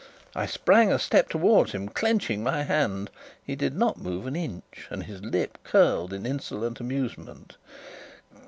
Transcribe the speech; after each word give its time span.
I 0.33 0.47
sprang 0.47 0.91
a 0.91 0.97
step 0.97 1.29
towards 1.29 1.73
him, 1.73 1.87
clenching 1.87 2.41
my 2.41 2.63
hand. 2.63 3.11
He 3.43 3.55
did 3.55 3.75
not 3.75 4.01
move 4.01 4.25
an 4.25 4.35
inch, 4.35 4.87
and 4.89 5.03
his 5.03 5.21
lip 5.21 5.59
curled 5.63 6.11
in 6.11 6.25
insolent 6.25 6.79
amusement. 6.79 7.55